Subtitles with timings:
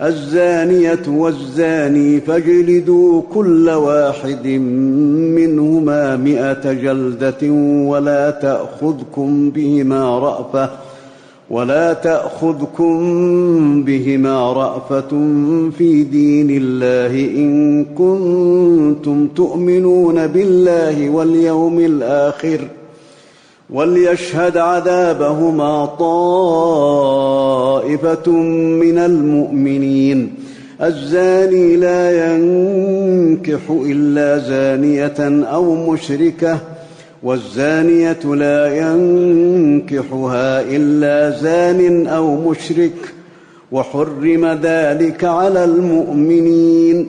[0.00, 4.46] الزانية والزاني فاجلدوا كل واحد
[5.36, 7.50] منهما مئة جلدة
[7.90, 10.70] ولا تأخذكم بهما رأفة
[11.50, 12.94] ولا تأخذكم
[13.84, 15.08] بهما رأفة
[15.78, 22.85] في دين الله إن كنتم تؤمنون بالله واليوم الآخر ۖ
[23.70, 27.30] وليشهد عذابهما طائفة
[28.80, 30.34] من المؤمنين
[30.82, 36.58] الزاني لا ينكح إلا زانية أو مشركة
[37.22, 42.92] والزانية لا ينكحها إلا زان أو مشرك
[43.72, 47.08] وحرم ذلك على المؤمنين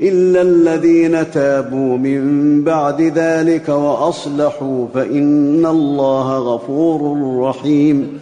[0.00, 7.18] الا الذين تابوا من بعد ذلك واصلحوا فان الله غفور
[7.48, 8.18] رحيم.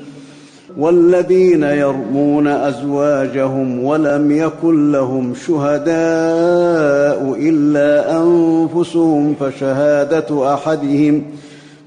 [0.79, 11.23] والذين يرمون ازواجهم ولم يكن لهم شهداء الا انفسهم فشهاده احدهم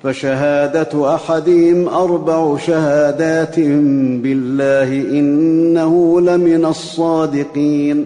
[0.03, 3.59] فشهاده احدهم أربع شهادات
[4.23, 8.05] بالله انه لمن الصادقين.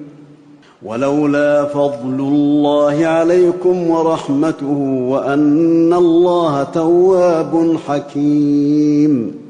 [0.85, 4.77] ولولا فضل الله عليكم ورحمته
[5.07, 9.41] وأن الله تواب حكيم.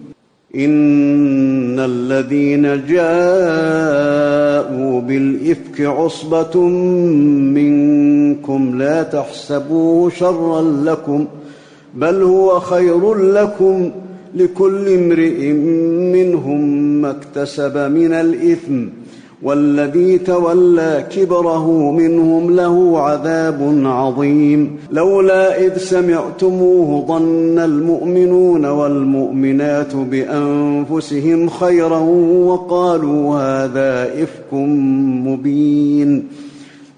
[0.56, 3.02] إن الذين جاءوا
[5.02, 6.59] بالإفك عصبة
[7.56, 11.25] منكم لا تحسبوه شرا لكم
[11.96, 13.91] بل هو خير لكم
[14.36, 15.52] لكل امرئ
[16.14, 16.62] منهم
[17.02, 18.88] ما اكتسب من الإثم.
[19.44, 24.78] والذي تولى كبره منهم له عذاب عظيم.
[24.91, 32.00] لولا إذ سمعتموه ظن المؤمنون والمؤمنات بأنفسهم خيرا
[32.46, 36.28] وقالوا هذا إفك مبين.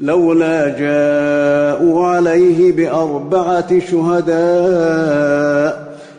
[0.02, 5.83] لولا جاءوا عليه بأربعة شهداء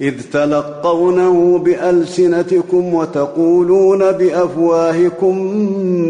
[0.00, 5.38] إذ تلقونه بألسنتكم وتقولون بأفواهكم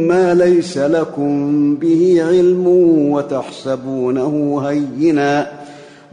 [0.08, 2.66] ما ليس لكم به علم
[3.12, 5.46] وتحسبونه هينا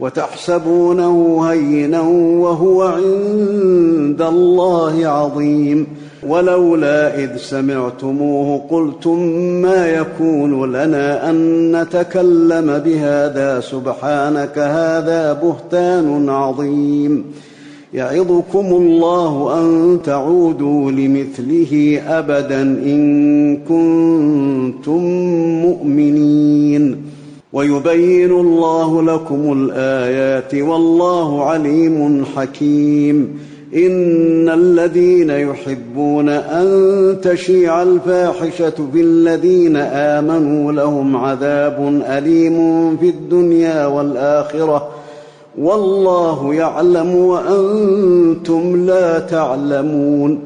[0.00, 2.00] وتحسبونه هينا
[2.40, 5.86] وهو عند الله عظيم.
[6.28, 9.18] ولولا إذ سمعتموه قلتم
[9.62, 11.36] ما يكون لنا أن
[11.76, 17.24] نتكلم بهذا سبحانك هذا بهتان عظيم.
[17.94, 25.04] يعظكم الله أن تعودوا لمثله أبدا إن كنتم
[25.62, 26.96] مؤمنين.
[27.52, 33.38] ويبين الله لكم الآيات والله عليم حكيم.
[33.76, 45.03] إن الذين يحبون أن تشيع الفاحشة في الذين آمنوا لهم عذاب أليم في الدنيا والآخرة.
[45.58, 50.38] والله يعلم وأنتم لا تعلمون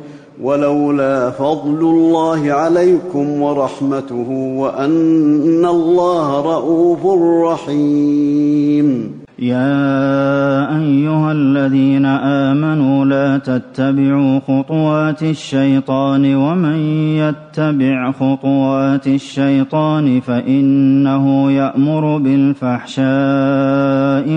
[0.43, 7.07] ولولا فضل الله عليكم ورحمته وأن الله رءوف
[7.53, 16.79] رحيم يا أيها الذين آمنوا لا تتبعوا خطوات الشيطان ومن
[17.17, 23.09] يتبع خطوات الشيطان فإنه يأمر بالفحشاء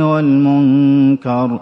[0.01, 1.59] والمنكر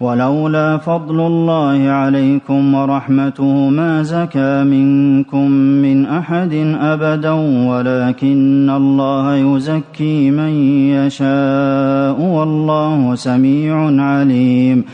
[0.00, 7.30] ولولا فضل الله عليكم ورحمته ما زكى منكم من أحد أبدا
[7.70, 10.52] ولكن الله يزكي من
[10.94, 14.84] يشاء والله سميع عليم.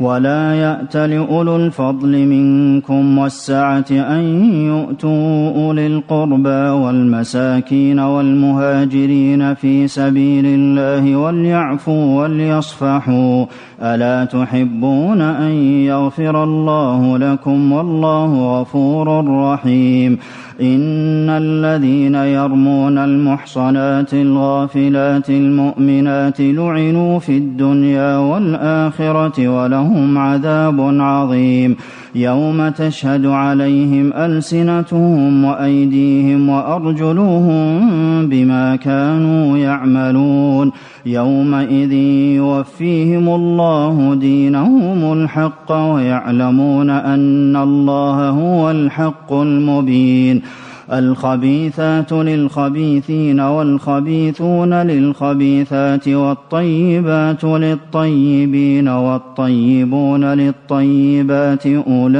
[0.00, 4.22] ولا يات لاولو الفضل منكم والسعة أن
[4.66, 13.46] يؤتوا أولي القربى والمساكين والمهاجرين في سبيل الله وليعفوا وليصفحوا
[13.82, 15.52] ألا تحبون أن
[15.84, 20.18] يغفر الله لكم والله غفور رحيم
[20.60, 31.76] إن الذين يرمون المحصنات الغافلات المؤمنات لعنوا في الدنيا والآخرة ولهم عذاب عظيم.
[32.14, 37.88] يوم تشهد عليهم ألسنتهم وأيديهم وأرجلهم
[38.28, 40.72] بما كانوا يعملون.
[41.06, 41.92] يومئذ
[42.36, 50.42] يوفيهم الله دينهم الحق ويعلمون أن الله هو الحق المبين.
[50.92, 62.10] الخبيثات للخبيثين والخبيثون للخبيثات والطيبات للطيبين والطيبون للطيبات أولئك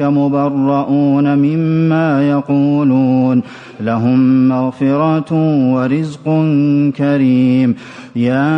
[0.00, 3.42] مبرؤون مما يقولون
[3.80, 5.32] لهم مغفرة
[5.74, 6.24] ورزق
[6.96, 7.74] كريم.
[8.16, 8.54] يا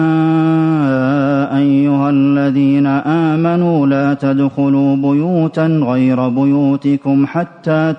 [1.56, 7.94] أيها الذين آمنوا لا تدخلوا بيوتا غير بيوتكم حتى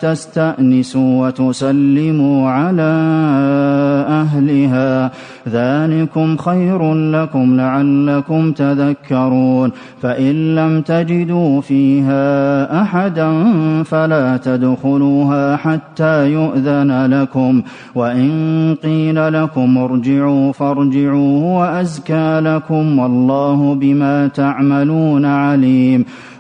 [0.52, 2.92] تستانسوا وتسلموا على
[4.10, 5.12] أهلها.
[5.50, 9.72] ذلكم خير لكم لعلكم تذكرون.
[10.02, 13.44] فإن لم تجدوا فيها أحدا
[13.84, 17.62] فلا تدخلوها حتى يؤذن لكم.
[17.96, 26.06] وإن قيل لكم ارجعوا فارجعوا وازكى لكم والله بما تعملون عليم.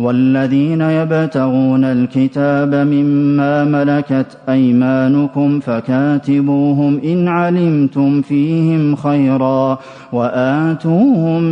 [0.00, 9.78] والذين يبتغون الكتاب مما ملكت أيمانكم فكاتبوهم إن علمتم فيهم خيرا
[10.12, 11.42] وآتوهم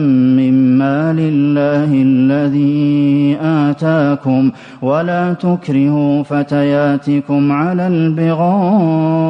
[0.41, 4.51] مما لله الذي آتاكم
[4.83, 9.29] ولا تكرهوا فتياتكم على البغاء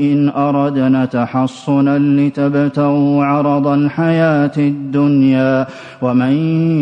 [0.00, 5.66] إن أردنا تحصنا لتبتغوا عرض الحياة الدنيا
[6.02, 6.32] ومن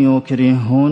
[0.04, 0.91] يكرهن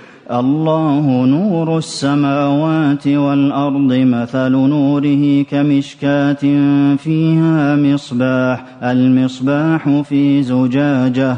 [0.31, 6.43] الله نور السماوات والأرض مثل نوره كمشكاة
[6.95, 11.37] فيها مصباح المصباح في زجاجة.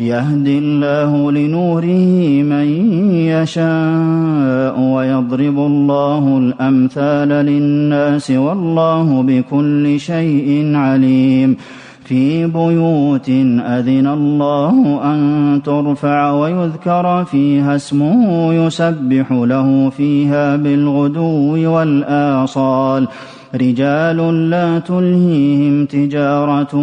[0.00, 2.68] يهدي الله لنوره من
[3.32, 11.56] يشاء ويضرب الله الأمثال للناس والله بكل شيء عليم.
[12.06, 13.28] في بيوت
[13.60, 23.08] أذن الله أن ترفع ويذكر فيها اسمه يسبح له فيها بالغدو والآصال.
[23.54, 26.76] رجال لا تلهيهم تجارة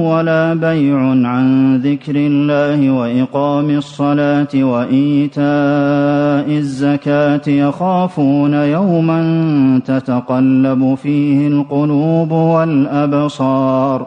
[0.00, 5.46] ولا بيع عن ذكر الله وإقام الصلاة وإيتاء
[6.58, 9.20] الزكاة يخافون يوما
[9.84, 14.06] تتقلب فيه القلوب والأبصار.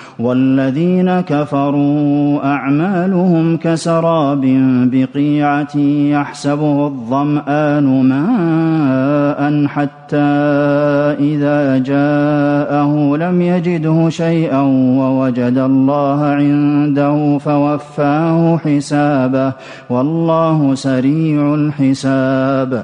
[0.21, 4.41] والذين كفروا أعمالهم كسراب
[4.91, 10.17] بقيعة يحسبه الظمآن ماء حتى
[11.19, 14.61] إذا جاءه لم يجده شيئا
[14.99, 19.53] ووجد الله عنده فوفاه حسابه
[19.89, 22.83] والله سريع الحساب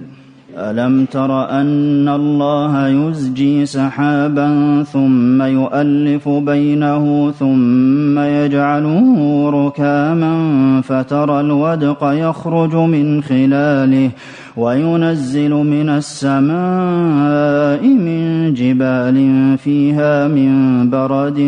[0.57, 12.75] ألم تر أن الله يزجي سحابا ثم يؤلف بينه ثم يجعله ركاما فترى الودق يخرج
[12.75, 14.11] من خلاله
[14.57, 21.39] وينزل من السماء من جبال فيها من برد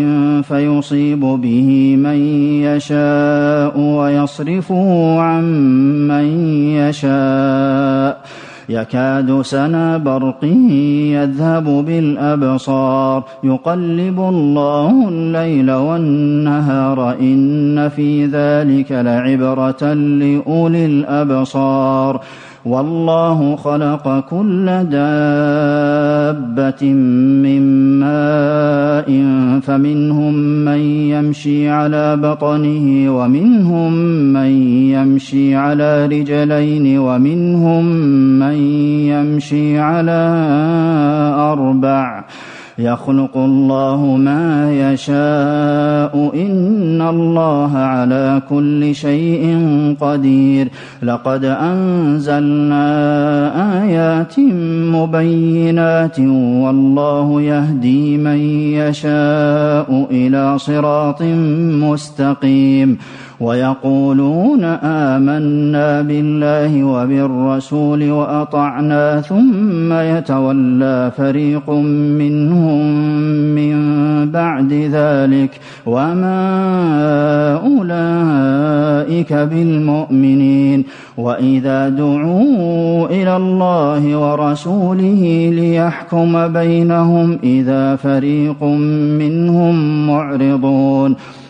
[0.47, 2.17] فيصيب به من
[2.63, 5.43] يشاء ويصرفه عن
[6.07, 8.21] من يشاء
[8.69, 10.71] يكاد سنا برقه
[11.13, 13.23] يذهب بالأبصار.
[13.43, 17.13] يقلب الله الليل والنهار.
[17.19, 22.21] إن في ذلك لعبرة لأولي الأبصار.
[22.65, 24.93] والله خلق كل دابة
[27.43, 27.61] من
[27.99, 29.09] ماء
[29.61, 30.33] فمنهم
[30.65, 33.93] من يمشي على بطنه ومنهم
[34.33, 34.51] من
[34.95, 37.85] يمشي على رجلين ومنهم
[38.39, 38.55] من
[39.11, 40.21] يمشي على
[41.37, 42.23] أربع
[42.77, 49.57] يخلق الله ما يشاء إن الله على كل شيء
[50.01, 50.67] قدير.
[51.03, 52.85] لقد أنزلنا
[53.83, 54.39] آيات
[54.93, 56.19] مبينات
[56.63, 58.37] والله يهدي من
[58.73, 61.21] يشاء إلى صراط
[61.81, 62.97] مستقيم.
[63.43, 72.85] ويقولون آمنا بالله وبالرسول وأطعنا ثم يتولى فريق منهم
[73.55, 73.75] من
[74.31, 75.49] بعد ذلك.
[75.85, 76.39] وما
[77.55, 80.83] أولئك بالمؤمنين.
[81.17, 88.63] وإذا دعوا إلى الله ورسوله ليحكم بينهم إذا فريق
[89.19, 91.15] منهم معرضون.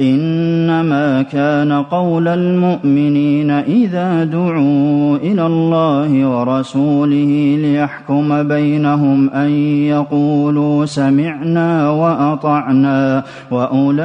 [0.00, 9.50] إنما كان قول المؤمنين إذا دعوا إلى الله ورسوله ليحكم بينهم أن
[9.86, 13.96] يقولوا سمعنا وأطعنا وأولئك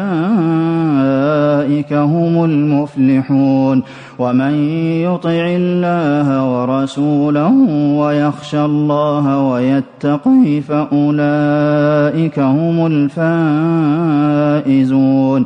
[1.94, 3.84] هم المفلحون
[4.20, 4.54] ومن
[5.02, 7.52] يطع الله ورسوله
[7.98, 12.86] ويخشى الله ويتقه فأولئك هم
[14.62, 15.46] الفائزون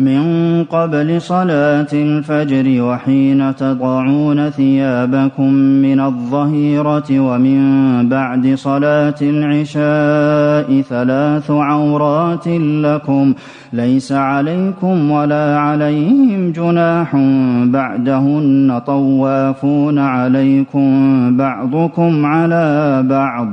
[0.00, 7.60] من قبل صلاة الفجر وحين تضعون ثيابكم من الظهيرة ومن
[8.08, 13.34] بعد صلاة العشاء ثلاث عورات لكم
[13.72, 17.16] ليس عليكم ولا عليهم جناح
[17.64, 20.90] بعدهن طوافون عليكم
[21.36, 23.48] بعضكم على بعض.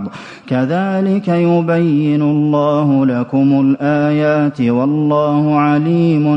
[0.48, 3.48] كذلك يبين الله لكم
[3.80, 6.37] الآيات والله عليم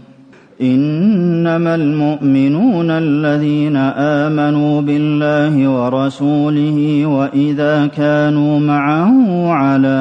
[0.61, 9.99] إنما المؤمنون الذين آمنوا بالله ورسوله وإذا كانوا معه على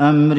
[0.00, 0.38] أمر